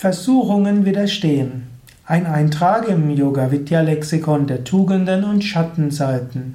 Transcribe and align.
Versuchungen 0.00 0.84
widerstehen. 0.84 1.66
Ein 2.06 2.26
Eintrag 2.26 2.86
im 2.86 3.10
Yoga 3.10 3.50
Vidya 3.50 3.80
Lexikon 3.80 4.46
der 4.46 4.62
Tugenden 4.62 5.24
und 5.24 5.42
Schattenseiten. 5.42 6.54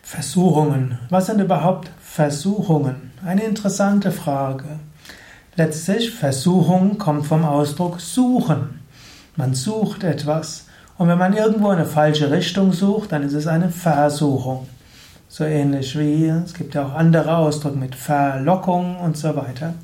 Versuchungen. 0.00 0.98
Was 1.10 1.26
sind 1.26 1.42
überhaupt 1.42 1.90
Versuchungen? 2.00 3.12
Eine 3.22 3.42
interessante 3.42 4.12
Frage. 4.12 4.64
Letztlich, 5.56 6.10
Versuchung 6.10 6.96
kommt 6.96 7.26
vom 7.26 7.44
Ausdruck 7.44 8.00
suchen. 8.00 8.80
Man 9.36 9.52
sucht 9.52 10.04
etwas. 10.04 10.64
Und 10.96 11.08
wenn 11.08 11.18
man 11.18 11.36
irgendwo 11.36 11.68
eine 11.68 11.84
falsche 11.84 12.30
Richtung 12.30 12.72
sucht, 12.72 13.12
dann 13.12 13.24
ist 13.24 13.34
es 13.34 13.46
eine 13.46 13.68
Versuchung. 13.68 14.68
So 15.28 15.44
ähnlich 15.44 15.98
wie, 15.98 16.28
es 16.28 16.54
gibt 16.54 16.76
ja 16.76 16.86
auch 16.86 16.94
andere 16.94 17.36
Ausdrücke 17.36 17.76
mit 17.76 17.94
Verlockung 17.94 18.96
und 19.00 19.18
so 19.18 19.36
weiter. 19.36 19.74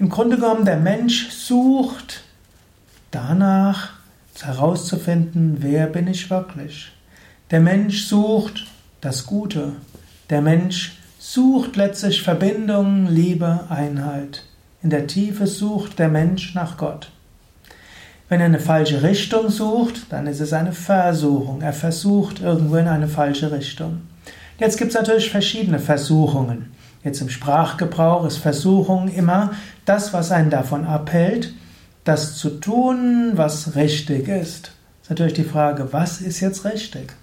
Im 0.00 0.08
Grunde 0.08 0.36
genommen, 0.36 0.64
der 0.64 0.78
Mensch 0.78 1.28
sucht 1.28 2.22
danach 3.10 3.90
herauszufinden, 4.40 5.58
wer 5.60 5.88
bin 5.88 6.08
ich 6.08 6.30
wirklich. 6.30 6.90
Der 7.50 7.60
Mensch 7.60 8.06
sucht 8.06 8.66
das 9.02 9.26
Gute. 9.26 9.74
Der 10.30 10.40
Mensch 10.40 10.96
sucht 11.18 11.76
letztlich 11.76 12.22
Verbindung, 12.22 13.08
Liebe, 13.08 13.66
Einheit. 13.68 14.44
In 14.82 14.88
der 14.88 15.06
Tiefe 15.06 15.46
sucht 15.46 15.98
der 15.98 16.08
Mensch 16.08 16.54
nach 16.54 16.78
Gott. 16.78 17.10
Wenn 18.30 18.40
er 18.40 18.46
eine 18.46 18.58
falsche 18.58 19.02
Richtung 19.02 19.50
sucht, 19.50 20.10
dann 20.10 20.26
ist 20.26 20.40
es 20.40 20.54
eine 20.54 20.72
Versuchung. 20.72 21.60
Er 21.60 21.74
versucht 21.74 22.40
irgendwo 22.40 22.76
in 22.76 22.88
eine 22.88 23.08
falsche 23.08 23.52
Richtung. 23.52 24.00
Jetzt 24.58 24.78
gibt 24.78 24.92
es 24.92 24.96
natürlich 24.96 25.28
verschiedene 25.28 25.78
Versuchungen. 25.78 26.72
Jetzt 27.02 27.22
im 27.22 27.30
Sprachgebrauch 27.30 28.26
ist 28.26 28.36
Versuchung 28.36 29.08
immer 29.08 29.52
das, 29.86 30.12
was 30.12 30.32
einen 30.32 30.50
davon 30.50 30.84
abhält, 30.84 31.54
das 32.04 32.36
zu 32.36 32.50
tun, 32.50 33.32
was 33.34 33.74
richtig 33.74 34.28
ist. 34.28 34.72
Ist 35.02 35.10
natürlich 35.10 35.32
die 35.32 35.44
Frage, 35.44 35.92
was 35.92 36.20
ist 36.20 36.40
jetzt 36.40 36.64
richtig? 36.64 37.14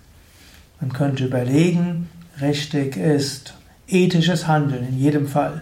Man 0.81 0.94
könnte 0.94 1.25
überlegen, 1.25 2.09
richtig 2.42 2.98
ist 2.98 3.53
ethisches 3.88 4.48
Handeln 4.48 4.88
in 4.88 4.98
jedem 4.98 5.28
Fall. 5.28 5.61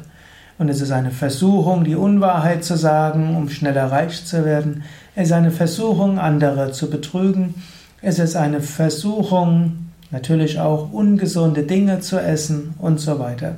Und 0.58 0.70
es 0.70 0.80
ist 0.80 0.92
eine 0.92 1.12
Versuchung, 1.12 1.84
die 1.84 1.96
Unwahrheit 1.96 2.64
zu 2.64 2.78
sagen, 2.78 3.36
um 3.36 3.50
schneller 3.50 3.92
reich 3.92 4.26
zu 4.26 4.46
werden. 4.46 4.84
Es 5.14 5.28
ist 5.28 5.34
eine 5.34 5.52
Versuchung, 5.52 6.20
andere 6.20 6.72
zu 6.72 6.90
betrügen. 6.90 7.56
Es 8.02 8.20
ist 8.20 8.38
eine 8.38 8.62
Versuchung, 8.62 9.90
natürlich 10.12 10.60
auch 10.60 10.94
ungesunde 10.94 11.64
Dinge 11.64 12.00
zu 12.00 12.18
essen 12.18 12.74
und 12.80 13.00
so 13.00 13.20
weiter. 13.20 13.58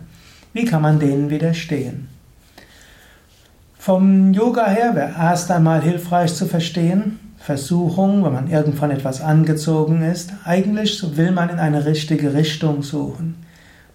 Wie 0.54 0.66
kann 0.66 0.82
man 0.82 1.00
denen 1.00 1.30
widerstehen? 1.30 2.10
Vom 3.78 4.34
Yoga 4.34 4.68
her 4.68 4.96
wäre 4.96 5.14
erst 5.18 5.50
einmal 5.52 5.82
hilfreich 5.82 6.34
zu 6.34 6.46
verstehen, 6.46 7.20
Versuchung, 7.38 8.26
wenn 8.26 8.34
man 8.34 8.50
irgendwann 8.50 8.92
etwas 8.92 9.22
angezogen 9.22 10.02
ist, 10.02 10.34
eigentlich 10.44 11.16
will 11.16 11.32
man 11.32 11.50
in 11.50 11.60
eine 11.60 11.86
richtige 11.86 12.34
Richtung 12.34 12.84
suchen. 12.84 13.36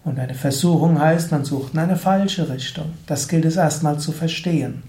Und 0.05 0.19
eine 0.19 0.35
Versuchung 0.35 0.99
heißt, 0.99 1.31
man 1.31 1.45
sucht 1.45 1.75
in 1.75 1.81
eine 1.81 1.97
falsche 1.97 2.49
Richtung. 2.49 2.87
Das 3.07 3.29
gilt 3.29 3.45
es 3.45 3.57
erstmal 3.57 3.99
zu 3.99 4.11
verstehen. 4.11 4.83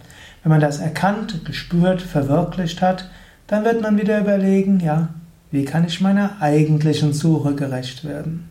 Wenn 0.44 0.52
man 0.52 0.62
das 0.62 0.80
erkannt, 0.80 1.44
gespürt, 1.46 2.02
verwirklicht 2.02 2.82
hat, 2.82 3.10
dann 3.48 3.66
wird 3.66 3.82
man 3.82 3.98
wieder 4.00 4.20
überlegen, 4.20 4.80
ja, 4.80 5.10
wie 5.52 5.66
kann 5.66 5.86
ich 5.86 6.02
meiner 6.02 6.42
eigentlichen 6.42 7.14
Suche 7.14 7.54
gerecht 7.56 8.06
werden? 8.06 8.50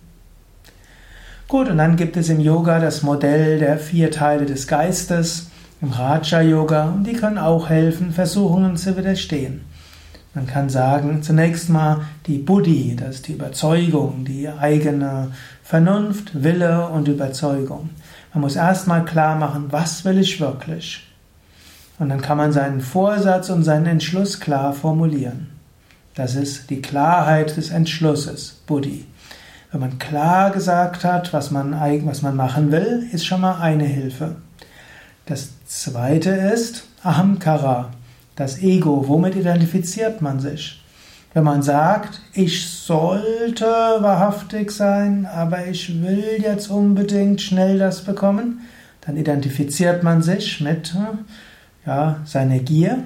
Gut, 1.53 1.69
und 1.69 1.77
dann 1.77 1.97
gibt 1.97 2.17
es 2.17 2.31
im 2.31 2.41
Yoga 2.41 2.81
das 2.81 3.03
Modell 3.03 3.59
der 3.59 3.77
vier 3.77 4.11
Teile 4.11 4.47
des 4.47 4.67
Geistes, 4.67 5.51
im 5.83 5.91
Raja 5.91 6.41
Yoga, 6.41 6.85
und 6.85 7.05
die 7.05 7.13
können 7.13 7.37
auch 7.37 7.69
helfen, 7.69 8.11
Versuchungen 8.11 8.79
zu 8.79 8.97
widerstehen. 8.97 9.61
Man 10.33 10.47
kann 10.47 10.71
sagen, 10.71 11.23
zunächst 11.23 11.69
mal 11.69 12.07
die 12.27 12.39
Buddhi, 12.39 12.97
das 12.99 13.17
ist 13.17 13.29
die 13.29 13.35
Überzeugung, 13.35 14.25
die 14.25 14.49
eigene 14.49 15.33
Vernunft, 15.63 16.43
Wille 16.43 16.89
und 16.89 17.07
Überzeugung. 17.07 17.91
Man 18.33 18.41
muss 18.41 18.57
erstmal 18.57 19.05
klar 19.05 19.37
machen, 19.37 19.67
was 19.69 20.07
will 20.07 20.17
ich 20.17 20.41
wirklich? 20.41 21.07
Und 21.99 22.09
dann 22.09 22.23
kann 22.23 22.39
man 22.39 22.53
seinen 22.53 22.81
Vorsatz 22.81 23.51
und 23.51 23.63
seinen 23.63 23.85
Entschluss 23.85 24.41
klar 24.41 24.73
formulieren. 24.73 25.49
Das 26.15 26.35
ist 26.35 26.71
die 26.71 26.81
Klarheit 26.81 27.59
des 27.59 27.69
Entschlusses, 27.69 28.63
Buddhi. 28.67 29.05
Wenn 29.73 29.81
man 29.81 29.99
klar 29.99 30.51
gesagt 30.51 31.03
hat, 31.03 31.33
was 31.33 31.51
man, 31.51 31.73
was 32.05 32.21
man 32.21 32.37
machen 32.37 32.71
will, 32.71 33.09
ist 33.11 33.25
schon 33.25 33.41
mal 33.41 33.59
eine 33.59 33.87
Hilfe. 33.87 34.37
Das 35.25 35.49
zweite 35.65 36.29
ist 36.29 36.85
Ahamkara, 37.03 37.89
das 38.37 38.63
Ego. 38.63 39.09
Womit 39.09 39.35
identifiziert 39.35 40.21
man 40.21 40.41
sich? 40.41 40.83
Wenn 41.33 41.45
man 41.45 41.63
sagt, 41.63 42.21
ich 42.35 42.69
sollte 42.69 43.65
wahrhaftig 43.65 44.71
sein, 44.71 45.25
aber 45.25 45.67
ich 45.67 46.03
will 46.03 46.37
jetzt 46.43 46.69
unbedingt 46.69 47.41
schnell 47.41 47.79
das 47.79 48.05
bekommen, 48.05 48.61
dann 49.01 49.17
identifiziert 49.17 50.03
man 50.03 50.21
sich 50.23 50.61
mit 50.61 50.95
ja, 51.87 52.21
seiner 52.27 52.59
Gier 52.59 53.05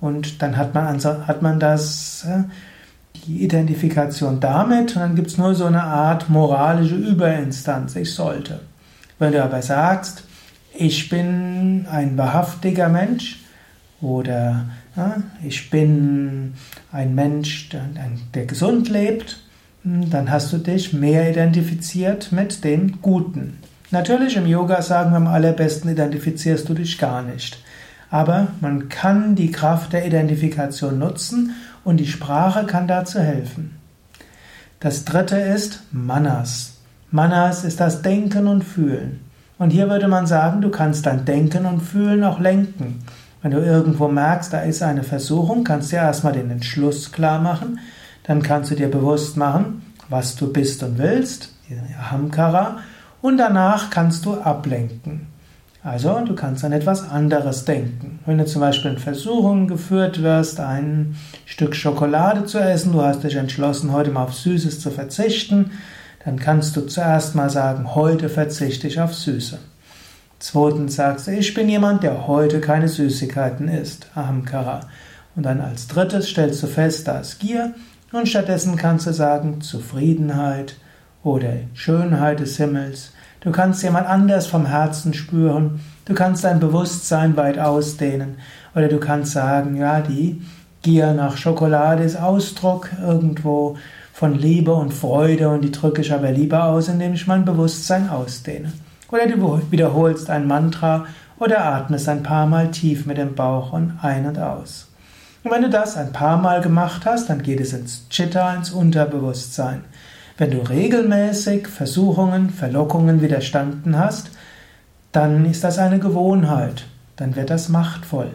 und 0.00 0.40
dann 0.40 0.56
hat 0.56 0.72
man, 0.72 1.04
hat 1.04 1.42
man 1.42 1.60
das 1.60 2.26
die 3.22 3.44
Identifikation 3.44 4.40
damit 4.40 4.96
und 4.96 5.02
dann 5.02 5.16
gibt 5.16 5.28
es 5.28 5.38
nur 5.38 5.54
so 5.54 5.64
eine 5.66 5.82
Art 5.82 6.28
moralische 6.28 6.96
Überinstanz, 6.96 7.96
ich 7.96 8.14
sollte. 8.14 8.60
Wenn 9.18 9.32
du 9.32 9.42
aber 9.42 9.62
sagst, 9.62 10.24
ich 10.74 11.08
bin 11.08 11.86
ein 11.90 12.18
wahrhaftiger 12.18 12.88
Mensch 12.88 13.40
oder 14.00 14.66
ja, 14.96 15.22
ich 15.42 15.70
bin 15.70 16.54
ein 16.92 17.14
Mensch, 17.14 17.68
der, 17.70 17.82
der 18.34 18.46
gesund 18.46 18.88
lebt, 18.88 19.40
dann 19.84 20.30
hast 20.30 20.52
du 20.52 20.58
dich 20.58 20.92
mehr 20.92 21.30
identifiziert 21.30 22.32
mit 22.32 22.64
dem 22.64 23.00
Guten. 23.00 23.58
Natürlich 23.90 24.36
im 24.36 24.46
Yoga 24.46 24.82
sagen 24.82 25.12
wir 25.12 25.18
am 25.18 25.28
allerbesten 25.28 25.90
identifizierst 25.90 26.68
du 26.68 26.74
dich 26.74 26.98
gar 26.98 27.22
nicht. 27.22 27.58
Aber 28.10 28.48
man 28.60 28.88
kann 28.88 29.34
die 29.34 29.50
Kraft 29.50 29.92
der 29.92 30.06
Identifikation 30.06 30.98
nutzen 30.98 31.54
und 31.86 31.98
die 31.98 32.08
Sprache 32.08 32.66
kann 32.66 32.88
dazu 32.88 33.20
helfen. 33.20 33.78
Das 34.80 35.04
dritte 35.04 35.36
ist 35.36 35.84
Manas. 35.92 36.78
Manas 37.12 37.62
ist 37.62 37.78
das 37.78 38.02
Denken 38.02 38.48
und 38.48 38.64
Fühlen. 38.64 39.20
Und 39.56 39.70
hier 39.70 39.88
würde 39.88 40.08
man 40.08 40.26
sagen, 40.26 40.60
du 40.60 40.70
kannst 40.70 41.06
dein 41.06 41.24
Denken 41.24 41.64
und 41.64 41.80
Fühlen 41.80 42.24
auch 42.24 42.40
lenken. 42.40 43.04
Wenn 43.40 43.52
du 43.52 43.58
irgendwo 43.58 44.08
merkst, 44.08 44.52
da 44.52 44.62
ist 44.62 44.82
eine 44.82 45.04
Versuchung, 45.04 45.62
kannst 45.62 45.92
du 45.92 45.96
erstmal 45.96 46.32
den 46.32 46.50
Entschluss 46.50 47.12
klar 47.12 47.40
machen. 47.40 47.78
Dann 48.24 48.42
kannst 48.42 48.72
du 48.72 48.74
dir 48.74 48.90
bewusst 48.90 49.36
machen, 49.36 49.82
was 50.08 50.34
du 50.34 50.52
bist 50.52 50.82
und 50.82 50.98
willst, 50.98 51.54
Hamkara, 52.10 52.78
und 53.22 53.38
danach 53.38 53.90
kannst 53.90 54.26
du 54.26 54.34
ablenken. 54.34 55.28
Also, 55.86 56.18
du 56.24 56.34
kannst 56.34 56.64
an 56.64 56.72
etwas 56.72 57.08
anderes 57.08 57.64
denken. 57.64 58.18
Wenn 58.26 58.38
du 58.38 58.44
zum 58.44 58.60
Beispiel 58.60 58.90
in 58.90 58.98
Versuchung 58.98 59.68
geführt 59.68 60.20
wirst, 60.20 60.58
ein 60.58 61.14
Stück 61.44 61.76
Schokolade 61.76 62.44
zu 62.44 62.58
essen, 62.58 62.90
du 62.90 63.02
hast 63.02 63.22
dich 63.22 63.36
entschlossen, 63.36 63.92
heute 63.92 64.10
mal 64.10 64.24
auf 64.24 64.34
Süßes 64.34 64.80
zu 64.80 64.90
verzichten, 64.90 65.70
dann 66.24 66.40
kannst 66.40 66.76
du 66.76 66.80
zuerst 66.80 67.36
mal 67.36 67.50
sagen, 67.50 67.94
heute 67.94 68.28
verzichte 68.28 68.88
ich 68.88 69.00
auf 69.00 69.14
Süße. 69.14 69.60
Zweitens 70.40 70.96
sagst 70.96 71.28
du, 71.28 71.30
ich 71.30 71.54
bin 71.54 71.68
jemand, 71.68 72.02
der 72.02 72.26
heute 72.26 72.60
keine 72.60 72.88
Süßigkeiten 72.88 73.68
isst, 73.68 74.08
Ahamkara. 74.16 74.80
Und 75.36 75.44
dann 75.44 75.60
als 75.60 75.86
drittes 75.86 76.28
stellst 76.28 76.64
du 76.64 76.66
fest, 76.66 77.06
da 77.06 77.20
ist 77.20 77.38
Gier 77.38 77.74
und 78.10 78.28
stattdessen 78.28 78.74
kannst 78.74 79.06
du 79.06 79.12
sagen 79.12 79.60
Zufriedenheit 79.60 80.74
oder 81.22 81.52
Schönheit 81.74 82.40
des 82.40 82.56
Himmels 82.56 83.12
Du 83.46 83.52
kannst 83.52 83.84
jemand 83.84 84.08
anders 84.08 84.48
vom 84.48 84.66
Herzen 84.66 85.14
spüren. 85.14 85.78
Du 86.04 86.14
kannst 86.14 86.42
dein 86.42 86.58
Bewusstsein 86.58 87.36
weit 87.36 87.60
ausdehnen. 87.60 88.38
Oder 88.74 88.88
du 88.88 88.98
kannst 88.98 89.34
sagen, 89.34 89.76
ja, 89.76 90.00
die 90.00 90.42
Gier 90.82 91.12
nach 91.12 91.36
Schokolade 91.36 92.02
ist 92.02 92.20
Ausdruck 92.20 92.90
irgendwo 93.00 93.76
von 94.12 94.34
Liebe 94.34 94.74
und 94.74 94.92
Freude 94.92 95.48
und 95.48 95.60
die 95.60 95.70
drücke 95.70 96.00
ich 96.00 96.12
aber 96.12 96.32
lieber 96.32 96.64
aus, 96.64 96.88
indem 96.88 97.14
ich 97.14 97.28
mein 97.28 97.44
Bewusstsein 97.44 98.10
ausdehne. 98.10 98.72
Oder 99.12 99.28
du 99.28 99.62
wiederholst 99.70 100.28
ein 100.28 100.48
Mantra 100.48 101.06
oder 101.38 101.66
atmest 101.66 102.08
ein 102.08 102.24
paar 102.24 102.46
Mal 102.46 102.72
tief 102.72 103.06
mit 103.06 103.16
dem 103.16 103.36
Bauch 103.36 103.72
und 103.72 103.92
ein 104.02 104.26
und 104.26 104.40
aus. 104.40 104.88
Und 105.44 105.52
wenn 105.52 105.62
du 105.62 105.70
das 105.70 105.96
ein 105.96 106.10
paar 106.10 106.36
Mal 106.36 106.62
gemacht 106.62 107.06
hast, 107.06 107.30
dann 107.30 107.42
geht 107.42 107.60
es 107.60 107.72
ins 107.72 108.08
Chitta, 108.08 108.54
ins 108.54 108.72
Unterbewusstsein. 108.72 109.84
Wenn 110.38 110.50
du 110.50 110.58
regelmäßig 110.58 111.66
Versuchungen, 111.66 112.50
Verlockungen 112.50 113.22
widerstanden 113.22 113.98
hast, 113.98 114.30
dann 115.12 115.46
ist 115.46 115.64
das 115.64 115.78
eine 115.78 115.98
Gewohnheit, 115.98 116.84
dann 117.16 117.36
wird 117.36 117.48
das 117.48 117.70
machtvoll, 117.70 118.30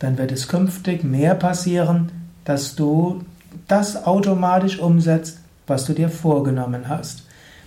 dann 0.00 0.18
wird 0.18 0.32
es 0.32 0.48
künftig 0.48 1.04
mehr 1.04 1.36
passieren, 1.36 2.10
dass 2.44 2.74
du 2.74 3.24
das 3.68 4.04
automatisch 4.04 4.80
umsetzt, 4.80 5.38
was 5.68 5.84
du 5.84 5.92
dir 5.92 6.08
vorgenommen 6.08 6.88
hast. 6.88 7.22